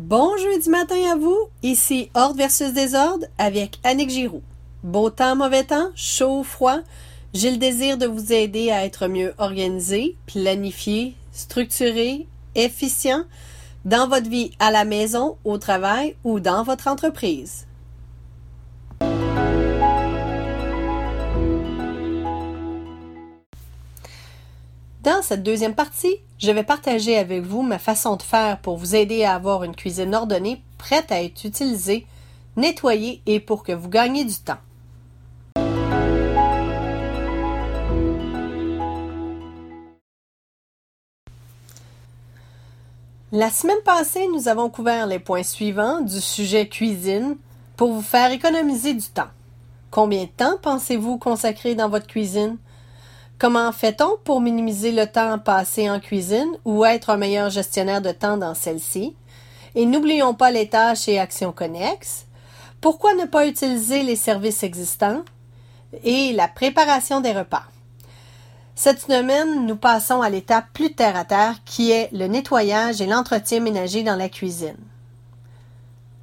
Bon 0.00 0.36
jeudi 0.36 0.70
matin 0.70 1.12
à 1.12 1.16
vous, 1.16 1.36
ici 1.64 2.08
Ordre 2.14 2.36
versus 2.36 2.72
Désordre 2.72 3.26
avec 3.36 3.80
Annick 3.82 4.10
Giroux. 4.10 4.44
Beau 4.84 5.10
temps, 5.10 5.34
mauvais 5.34 5.64
temps, 5.64 5.90
chaud, 5.96 6.44
froid, 6.44 6.78
j'ai 7.34 7.50
le 7.50 7.56
désir 7.56 7.98
de 7.98 8.06
vous 8.06 8.32
aider 8.32 8.70
à 8.70 8.84
être 8.84 9.08
mieux 9.08 9.34
organisé, 9.38 10.16
planifié, 10.26 11.16
structuré, 11.32 12.28
efficient 12.54 13.24
dans 13.84 14.08
votre 14.08 14.30
vie 14.30 14.52
à 14.60 14.70
la 14.70 14.84
maison, 14.84 15.36
au 15.44 15.58
travail 15.58 16.14
ou 16.22 16.38
dans 16.38 16.62
votre 16.62 16.86
entreprise. 16.86 17.67
Dans 25.08 25.22
cette 25.22 25.42
deuxième 25.42 25.74
partie, 25.74 26.16
je 26.38 26.50
vais 26.50 26.64
partager 26.64 27.16
avec 27.16 27.42
vous 27.42 27.62
ma 27.62 27.78
façon 27.78 28.16
de 28.16 28.22
faire 28.22 28.58
pour 28.58 28.76
vous 28.76 28.94
aider 28.94 29.24
à 29.24 29.36
avoir 29.36 29.64
une 29.64 29.74
cuisine 29.74 30.14
ordonnée, 30.14 30.60
prête 30.76 31.10
à 31.10 31.22
être 31.22 31.46
utilisée, 31.46 32.06
nettoyée 32.58 33.22
et 33.24 33.40
pour 33.40 33.62
que 33.62 33.72
vous 33.72 33.88
gagniez 33.88 34.26
du 34.26 34.34
temps. 34.34 34.58
La 43.32 43.50
semaine 43.50 43.82
passée, 43.86 44.28
nous 44.34 44.48
avons 44.48 44.68
couvert 44.68 45.06
les 45.06 45.18
points 45.18 45.42
suivants 45.42 46.02
du 46.02 46.20
sujet 46.20 46.68
cuisine 46.68 47.38
pour 47.78 47.94
vous 47.94 48.02
faire 48.02 48.30
économiser 48.30 48.92
du 48.92 49.08
temps. 49.08 49.30
Combien 49.90 50.24
de 50.24 50.28
temps 50.36 50.58
pensez-vous 50.60 51.16
consacrer 51.16 51.74
dans 51.74 51.88
votre 51.88 52.06
cuisine? 52.06 52.58
Comment 53.38 53.70
fait-on 53.70 54.16
pour 54.24 54.40
minimiser 54.40 54.90
le 54.90 55.06
temps 55.06 55.38
passé 55.38 55.88
en 55.88 56.00
cuisine 56.00 56.50
ou 56.64 56.84
être 56.84 57.10
un 57.10 57.16
meilleur 57.16 57.50
gestionnaire 57.50 58.02
de 58.02 58.10
temps 58.10 58.36
dans 58.36 58.54
celle-ci? 58.54 59.14
Et 59.76 59.86
n'oublions 59.86 60.34
pas 60.34 60.50
les 60.50 60.68
tâches 60.68 61.06
et 61.06 61.20
actions 61.20 61.52
connexes. 61.52 62.26
Pourquoi 62.80 63.14
ne 63.14 63.26
pas 63.26 63.46
utiliser 63.46 64.02
les 64.02 64.16
services 64.16 64.64
existants? 64.64 65.22
Et 66.02 66.32
la 66.32 66.48
préparation 66.48 67.20
des 67.20 67.32
repas? 67.32 67.62
Cette 68.74 69.02
semaine, 69.02 69.66
nous 69.66 69.76
passons 69.76 70.20
à 70.20 70.30
l'étape 70.30 70.66
plus 70.72 70.92
terre 70.92 71.16
à 71.16 71.24
terre 71.24 71.56
qui 71.64 71.92
est 71.92 72.10
le 72.12 72.26
nettoyage 72.26 73.00
et 73.00 73.06
l'entretien 73.06 73.60
ménager 73.60 74.02
dans 74.02 74.16
la 74.16 74.28
cuisine. 74.28 74.76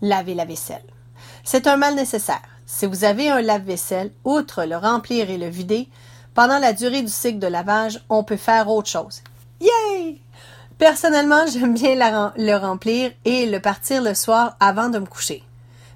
Laver 0.00 0.34
la 0.34 0.44
vaisselle. 0.44 0.84
C'est 1.42 1.66
un 1.66 1.76
mal 1.76 1.96
nécessaire. 1.96 2.42
Si 2.66 2.86
vous 2.86 3.02
avez 3.02 3.30
un 3.30 3.42
lave-vaisselle, 3.42 4.12
outre 4.24 4.64
le 4.64 4.76
remplir 4.76 5.28
et 5.28 5.38
le 5.38 5.48
vider, 5.48 5.88
pendant 6.34 6.58
la 6.58 6.72
durée 6.72 7.02
du 7.02 7.08
cycle 7.08 7.38
de 7.38 7.46
lavage, 7.46 8.00
on 8.08 8.24
peut 8.24 8.36
faire 8.36 8.68
autre 8.68 8.88
chose. 8.88 9.22
Yay! 9.60 10.20
Personnellement, 10.78 11.46
j'aime 11.52 11.74
bien 11.74 11.94
le 12.36 12.56
remplir 12.56 13.12
et 13.24 13.46
le 13.46 13.60
partir 13.60 14.02
le 14.02 14.14
soir 14.14 14.56
avant 14.60 14.88
de 14.88 14.98
me 14.98 15.06
coucher. 15.06 15.42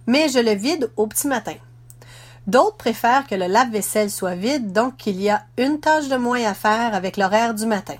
Mais 0.06 0.28
je 0.28 0.38
le 0.38 0.52
vide 0.52 0.90
au 0.96 1.06
petit 1.06 1.28
matin. 1.28 1.54
D'autres 2.46 2.76
préfèrent 2.76 3.26
que 3.26 3.34
le 3.34 3.46
lave-vaisselle 3.46 4.10
soit 4.10 4.34
vide, 4.34 4.72
donc 4.72 5.06
il 5.06 5.20
y 5.20 5.30
a 5.30 5.44
une 5.56 5.80
tâche 5.80 6.08
de 6.08 6.16
moins 6.16 6.44
à 6.44 6.52
faire 6.52 6.94
avec 6.94 7.16
l'horaire 7.16 7.54
du 7.54 7.64
matin. 7.64 7.96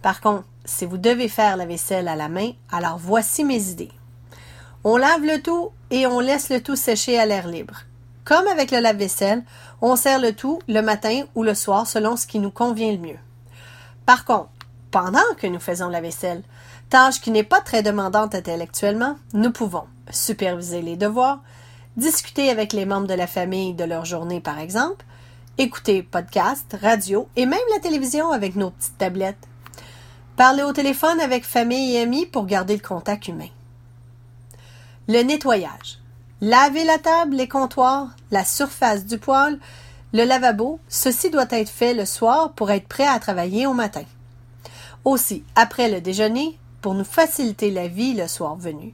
Par 0.00 0.20
contre, 0.20 0.44
si 0.64 0.86
vous 0.86 0.98
devez 0.98 1.28
faire 1.28 1.56
la 1.56 1.66
vaisselle 1.66 2.06
à 2.06 2.14
la 2.14 2.28
main, 2.28 2.52
alors 2.70 2.98
voici 2.98 3.44
mes 3.44 3.70
idées. 3.70 3.90
On 4.84 4.96
lave 4.96 5.24
le 5.24 5.42
tout 5.42 5.70
et 5.90 6.06
on 6.06 6.20
laisse 6.20 6.50
le 6.50 6.62
tout 6.62 6.76
sécher 6.76 7.18
à 7.18 7.26
l'air 7.26 7.48
libre. 7.48 7.82
Comme 8.24 8.46
avec 8.46 8.70
le 8.70 8.78
lave-vaisselle, 8.78 9.42
on 9.80 9.96
sert 9.96 10.20
le 10.20 10.32
tout 10.32 10.60
le 10.68 10.80
matin 10.80 11.24
ou 11.34 11.42
le 11.42 11.54
soir 11.54 11.86
selon 11.86 12.16
ce 12.16 12.26
qui 12.26 12.38
nous 12.38 12.50
convient 12.50 12.92
le 12.92 12.98
mieux. 12.98 13.18
Par 14.06 14.24
contre, 14.24 14.50
pendant 14.90 15.20
que 15.38 15.46
nous 15.46 15.58
faisons 15.58 15.88
la 15.88 16.00
vaisselle, 16.00 16.42
tâche 16.90 17.20
qui 17.20 17.30
n'est 17.30 17.42
pas 17.42 17.60
très 17.60 17.82
demandante 17.82 18.34
intellectuellement, 18.34 19.16
nous 19.32 19.50
pouvons 19.50 19.84
superviser 20.10 20.82
les 20.82 20.96
devoirs, 20.96 21.40
discuter 21.96 22.50
avec 22.50 22.72
les 22.72 22.84
membres 22.84 23.06
de 23.06 23.14
la 23.14 23.26
famille 23.26 23.74
de 23.74 23.84
leur 23.84 24.04
journée 24.04 24.40
par 24.40 24.58
exemple, 24.58 25.04
écouter 25.58 26.02
podcast, 26.02 26.76
radio 26.80 27.28
et 27.36 27.46
même 27.46 27.58
la 27.72 27.80
télévision 27.80 28.30
avec 28.30 28.54
nos 28.54 28.70
petites 28.70 28.98
tablettes, 28.98 29.48
parler 30.36 30.62
au 30.62 30.72
téléphone 30.72 31.20
avec 31.20 31.44
famille 31.44 31.96
et 31.96 32.02
amis 32.02 32.26
pour 32.26 32.46
garder 32.46 32.76
le 32.76 32.86
contact 32.86 33.28
humain. 33.28 33.50
Le 35.08 35.22
nettoyage. 35.22 36.01
Laver 36.44 36.82
la 36.82 36.98
table, 36.98 37.36
les 37.36 37.46
comptoirs, 37.46 38.08
la 38.32 38.44
surface 38.44 39.06
du 39.06 39.16
poêle, 39.16 39.60
le 40.12 40.24
lavabo, 40.24 40.80
ceci 40.88 41.30
doit 41.30 41.46
être 41.50 41.68
fait 41.68 41.94
le 41.94 42.04
soir 42.04 42.50
pour 42.54 42.72
être 42.72 42.88
prêt 42.88 43.06
à 43.06 43.20
travailler 43.20 43.64
au 43.68 43.74
matin. 43.74 44.02
Aussi, 45.04 45.44
après 45.54 45.88
le 45.88 46.00
déjeuner, 46.00 46.58
pour 46.80 46.94
nous 46.94 47.04
faciliter 47.04 47.70
la 47.70 47.86
vie 47.86 48.14
le 48.14 48.26
soir 48.26 48.56
venu. 48.56 48.92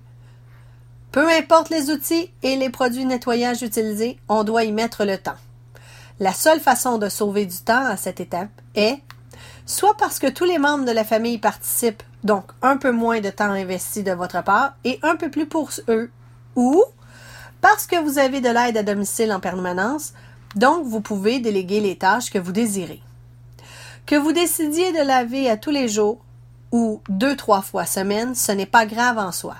Peu 1.10 1.26
importe 1.26 1.70
les 1.70 1.90
outils 1.90 2.30
et 2.42 2.54
les 2.56 2.68
produits 2.68 3.06
nettoyage 3.06 3.62
utilisés, 3.62 4.18
on 4.28 4.44
doit 4.44 4.64
y 4.64 4.72
mettre 4.72 5.06
le 5.06 5.16
temps. 5.16 5.38
La 6.20 6.34
seule 6.34 6.60
façon 6.60 6.98
de 6.98 7.08
sauver 7.08 7.46
du 7.46 7.56
temps 7.56 7.86
à 7.86 7.96
cette 7.96 8.20
étape 8.20 8.50
est 8.74 8.98
soit 9.64 9.96
parce 9.96 10.18
que 10.18 10.26
tous 10.26 10.44
les 10.44 10.58
membres 10.58 10.84
de 10.84 10.92
la 10.92 11.04
famille 11.04 11.38
participent, 11.38 12.02
donc 12.24 12.44
un 12.60 12.76
peu 12.76 12.92
moins 12.92 13.20
de 13.22 13.30
temps 13.30 13.52
investi 13.52 14.02
de 14.02 14.12
votre 14.12 14.44
part 14.44 14.74
et 14.84 14.98
un 15.02 15.16
peu 15.16 15.30
plus 15.30 15.46
pour 15.46 15.70
eux, 15.88 16.10
ou 16.54 16.84
parce 17.60 17.86
que 17.86 18.02
vous 18.02 18.18
avez 18.18 18.40
de 18.40 18.48
l'aide 18.48 18.76
à 18.76 18.82
domicile 18.82 19.32
en 19.32 19.40
permanence, 19.40 20.12
donc 20.54 20.86
vous 20.86 21.00
pouvez 21.00 21.40
déléguer 21.40 21.80
les 21.80 21.98
tâches 21.98 22.30
que 22.30 22.38
vous 22.38 22.52
désirez. 22.52 23.02
Que 24.06 24.16
vous 24.16 24.32
décidiez 24.32 24.92
de 24.92 25.06
laver 25.06 25.50
à 25.50 25.56
tous 25.56 25.70
les 25.70 25.88
jours 25.88 26.18
ou 26.72 27.02
deux, 27.08 27.36
trois 27.36 27.62
fois 27.62 27.86
semaine, 27.86 28.34
ce 28.34 28.52
n'est 28.52 28.66
pas 28.66 28.86
grave 28.86 29.18
en 29.18 29.32
soi. 29.32 29.56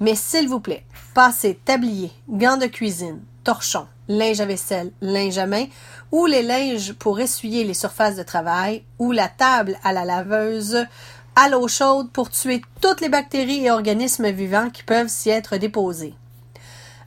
Mais 0.00 0.14
s'il 0.14 0.48
vous 0.48 0.60
plaît, 0.60 0.84
passez 1.14 1.58
tablier, 1.64 2.12
gants 2.28 2.56
de 2.56 2.66
cuisine, 2.66 3.20
torchons, 3.44 3.88
linge 4.08 4.40
à 4.40 4.46
vaisselle, 4.46 4.92
linge 5.00 5.38
à 5.38 5.46
main, 5.46 5.66
ou 6.12 6.26
les 6.26 6.42
linges 6.42 6.92
pour 6.92 7.18
essuyer 7.20 7.64
les 7.64 7.74
surfaces 7.74 8.16
de 8.16 8.22
travail, 8.22 8.84
ou 8.98 9.12
la 9.12 9.28
table 9.28 9.76
à 9.82 9.92
la 9.92 10.04
laveuse, 10.04 10.86
à 11.34 11.48
l'eau 11.48 11.68
chaude 11.68 12.10
pour 12.10 12.30
tuer 12.30 12.62
toutes 12.80 13.00
les 13.00 13.08
bactéries 13.08 13.64
et 13.64 13.70
organismes 13.70 14.30
vivants 14.30 14.70
qui 14.70 14.82
peuvent 14.82 15.08
s'y 15.08 15.30
être 15.30 15.56
déposés. 15.56 16.14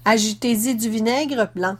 Ajoutez-y 0.03 0.73
du 0.73 0.89
vinaigre 0.89 1.47
blanc. 1.53 1.75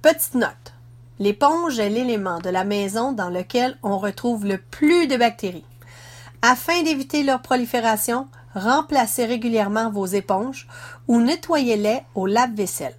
Petite 0.00 0.34
note. 0.34 0.72
L'éponge 1.18 1.78
est 1.78 1.90
l'élément 1.90 2.38
de 2.38 2.48
la 2.48 2.64
maison 2.64 3.12
dans 3.12 3.28
lequel 3.28 3.76
on 3.82 3.98
retrouve 3.98 4.46
le 4.46 4.56
plus 4.56 5.06
de 5.06 5.18
bactéries. 5.18 5.66
Afin 6.40 6.82
d'éviter 6.82 7.24
leur 7.24 7.42
prolifération, 7.42 8.26
remplacez 8.54 9.26
régulièrement 9.26 9.90
vos 9.90 10.06
éponges 10.06 10.66
ou 11.08 11.20
nettoyez-les 11.20 12.00
au 12.14 12.26
lave-vaisselle. 12.26 12.96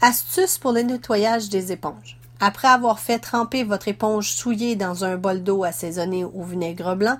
Astuce 0.00 0.58
pour 0.58 0.72
le 0.72 0.82
nettoyage 0.82 1.50
des 1.50 1.70
éponges. 1.70 2.18
Après 2.40 2.66
avoir 2.66 2.98
fait 2.98 3.20
tremper 3.20 3.62
votre 3.62 3.86
éponge 3.86 4.32
souillée 4.32 4.74
dans 4.74 5.04
un 5.04 5.16
bol 5.16 5.44
d'eau 5.44 5.62
assaisonné 5.62 6.24
au 6.24 6.42
vinaigre 6.42 6.96
blanc, 6.96 7.18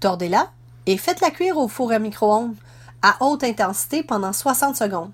tordez-la 0.00 0.50
et 0.86 0.96
faites-la 0.96 1.30
cuire 1.30 1.56
au 1.56 1.68
four 1.68 1.92
à 1.92 2.00
micro-ondes 2.00 2.56
à 3.02 3.16
haute 3.20 3.44
intensité 3.44 4.02
pendant 4.02 4.32
60 4.32 4.76
secondes. 4.76 5.12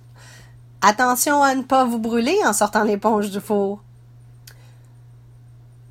Attention 0.83 1.43
à 1.43 1.55
ne 1.55 1.63
pas 1.63 1.85
vous 1.85 1.99
brûler 1.99 2.37
en 2.45 2.53
sortant 2.53 2.85
l'éponge 2.85 3.31
du 3.31 3.41
four. 3.41 3.81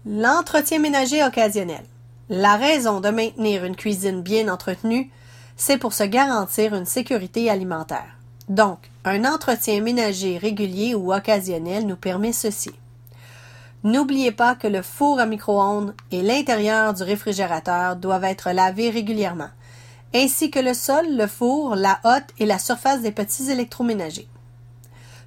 L'entretien 0.06 0.80
ménager 0.80 1.24
occasionnel. 1.24 1.84
La 2.30 2.56
raison 2.56 3.00
de 3.00 3.10
maintenir 3.10 3.66
une 3.66 3.76
cuisine 3.76 4.22
bien 4.22 4.48
entretenue, 4.48 5.12
c'est 5.56 5.78
pour 5.78 5.94
se 5.94 6.04
garantir 6.04 6.74
une 6.74 6.86
sécurité 6.86 7.50
alimentaire. 7.50 8.18
Donc, 8.50 8.90
un 9.06 9.26
entretien 9.26 9.82
ménager 9.82 10.38
régulier 10.38 10.96
ou 10.96 11.14
occasionnel 11.14 11.86
nous 11.86 11.96
permet 11.96 12.34
ceci. 12.34 12.72
N'oubliez 13.84 14.32
pas 14.32 14.56
que 14.56 14.68
le 14.68 14.82
four 14.82 15.20
à 15.20 15.26
micro-ondes 15.26 15.94
et 16.12 16.22
l'intérieur 16.22 16.94
du 16.94 17.04
réfrigérateur 17.04 17.96
doivent 17.96 18.24
être 18.24 18.52
lavés 18.52 18.90
régulièrement 18.90 19.50
ainsi 20.14 20.52
que 20.52 20.60
le 20.60 20.74
sol, 20.74 21.06
le 21.16 21.28
four, 21.28 21.76
la 21.76 22.00
hotte 22.04 22.30
et 22.40 22.46
la 22.46 22.60
surface 22.60 23.02
des 23.02 23.12
petits 23.12 23.50
électroménagers. 23.50 24.28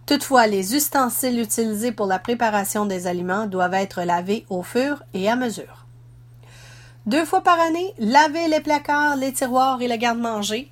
Toutefois, 0.07 0.47
les 0.47 0.77
ustensiles 0.77 1.41
utilisés 1.41 1.91
pour 1.91 2.07
la 2.07 2.21
préparation 2.21 2.87
des 2.87 3.09
aliments 3.09 3.47
doivent 3.47 3.75
être 3.75 4.03
lavés 4.03 4.47
au 4.49 4.63
fur 4.63 5.03
et 5.15 5.29
à 5.29 5.35
mesure. 5.35 5.87
Deux 7.07 7.25
fois 7.25 7.41
par 7.41 7.59
année, 7.59 7.93
lavez 7.99 8.49
les 8.49 8.61
placards, 8.61 9.17
les 9.17 9.33
tiroirs 9.33 9.83
et 9.83 9.89
le 9.89 9.97
garde-manger. 9.97 10.71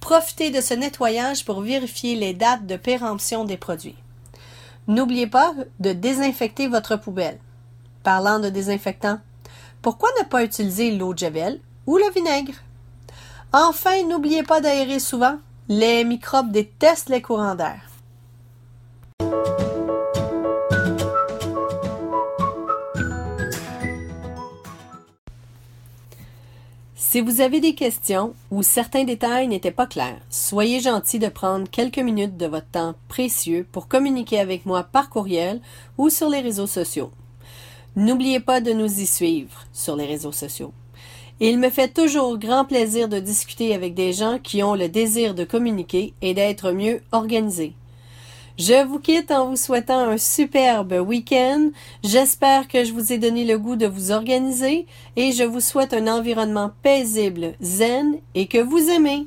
Profitez 0.00 0.50
de 0.50 0.60
ce 0.60 0.74
nettoyage 0.74 1.44
pour 1.44 1.60
vérifier 1.60 2.16
les 2.16 2.34
dates 2.34 2.66
de 2.66 2.76
péremption 2.76 3.44
des 3.44 3.56
produits. 3.56 3.96
N'oubliez 4.88 5.28
pas 5.28 5.54
de 5.78 5.92
désinfecter 5.92 6.66
votre 6.66 6.96
poubelle. 6.96 7.38
Parlant 8.02 8.40
de 8.40 8.48
désinfectant, 8.48 9.20
pourquoi 9.80 10.08
ne 10.20 10.26
pas 10.26 10.42
utiliser 10.42 10.90
l'eau 10.90 11.14
de 11.14 11.18
javel 11.18 11.60
ou 11.86 11.98
le 11.98 12.10
vinaigre? 12.12 12.54
Enfin, 13.52 14.02
n'oubliez 14.04 14.42
pas 14.42 14.62
d'aérer 14.62 14.98
souvent. 14.98 15.36
Les 15.68 16.04
microbes 16.04 16.50
détestent 16.50 17.10
les 17.10 17.20
courants 17.20 17.54
d'air. 17.54 17.82
Si 26.96 27.20
vous 27.20 27.42
avez 27.42 27.60
des 27.60 27.74
questions 27.74 28.32
ou 28.50 28.62
certains 28.62 29.04
détails 29.04 29.46
n'étaient 29.46 29.70
pas 29.70 29.86
clairs, 29.86 30.22
soyez 30.30 30.80
gentil 30.80 31.18
de 31.18 31.28
prendre 31.28 31.68
quelques 31.68 31.98
minutes 31.98 32.38
de 32.38 32.46
votre 32.46 32.70
temps 32.70 32.94
précieux 33.08 33.66
pour 33.70 33.86
communiquer 33.86 34.40
avec 34.40 34.64
moi 34.64 34.82
par 34.82 35.10
courriel 35.10 35.60
ou 35.98 36.08
sur 36.08 36.30
les 36.30 36.40
réseaux 36.40 36.66
sociaux. 36.66 37.10
N'oubliez 37.96 38.40
pas 38.40 38.62
de 38.62 38.72
nous 38.72 39.00
y 39.00 39.04
suivre 39.04 39.64
sur 39.74 39.94
les 39.94 40.06
réseaux 40.06 40.32
sociaux. 40.32 40.72
Il 41.44 41.58
me 41.58 41.70
fait 41.70 41.88
toujours 41.88 42.38
grand 42.38 42.64
plaisir 42.64 43.08
de 43.08 43.18
discuter 43.18 43.74
avec 43.74 43.94
des 43.94 44.12
gens 44.12 44.38
qui 44.38 44.62
ont 44.62 44.76
le 44.76 44.88
désir 44.88 45.34
de 45.34 45.42
communiquer 45.42 46.14
et 46.22 46.34
d'être 46.34 46.70
mieux 46.70 47.00
organisés. 47.10 47.72
Je 48.60 48.86
vous 48.86 49.00
quitte 49.00 49.32
en 49.32 49.48
vous 49.48 49.56
souhaitant 49.56 50.08
un 50.08 50.18
superbe 50.18 50.92
week-end. 51.04 51.70
J'espère 52.04 52.68
que 52.68 52.84
je 52.84 52.92
vous 52.92 53.12
ai 53.12 53.18
donné 53.18 53.44
le 53.44 53.58
goût 53.58 53.74
de 53.74 53.88
vous 53.88 54.12
organiser 54.12 54.86
et 55.16 55.32
je 55.32 55.42
vous 55.42 55.58
souhaite 55.58 55.94
un 55.94 56.06
environnement 56.06 56.70
paisible, 56.84 57.54
zen 57.60 58.18
et 58.36 58.46
que 58.46 58.58
vous 58.58 58.88
aimez. 58.90 59.26